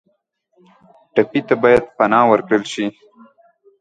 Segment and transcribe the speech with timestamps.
[1.13, 2.85] ټپي ته باید پناه ورکړل شي.